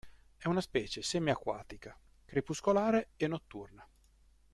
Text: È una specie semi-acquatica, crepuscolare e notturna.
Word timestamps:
È 0.35 0.47
una 0.47 0.61
specie 0.61 1.03
semi-acquatica, 1.03 1.95
crepuscolare 2.25 3.09
e 3.17 3.27
notturna. 3.27 3.87